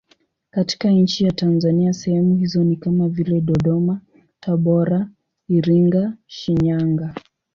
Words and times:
Katika 0.51 0.89
nchi 0.89 1.23
ya 1.25 1.31
Tanzania 1.31 1.93
sehemu 1.93 2.35
hizo 2.35 2.63
ni 2.63 2.75
kama 2.75 3.07
vile 3.09 3.41
Dodoma, 3.41 4.01
Tabora, 4.39 5.09
Iringa, 5.49 6.17
Shinyanga. 6.27 7.15